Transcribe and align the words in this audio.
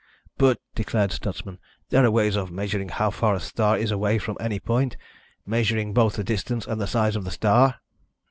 "But," 0.39 0.59
declared 0.73 1.11
Stutsman, 1.11 1.59
"there 1.89 2.03
are 2.03 2.09
ways 2.09 2.35
of 2.35 2.49
measuring 2.49 2.89
how 2.89 3.11
far 3.11 3.35
a 3.35 3.39
star 3.39 3.77
is 3.77 3.91
away 3.91 4.17
from 4.17 4.35
any 4.39 4.59
point, 4.59 4.97
measuring 5.45 5.93
both 5.93 6.15
the 6.15 6.23
distance 6.23 6.65
and 6.65 6.81
the 6.81 6.87
size 6.87 7.15
of 7.15 7.23
the 7.23 7.29
star." 7.29 7.75